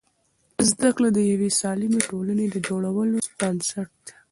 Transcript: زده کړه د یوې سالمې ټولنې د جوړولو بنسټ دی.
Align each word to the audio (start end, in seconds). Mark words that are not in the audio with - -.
زده 0.69 0.89
کړه 0.95 1.09
د 1.13 1.19
یوې 1.31 1.49
سالمې 1.61 2.01
ټولنې 2.09 2.45
د 2.49 2.55
جوړولو 2.67 3.17
بنسټ 3.39 3.89
دی. 4.05 4.13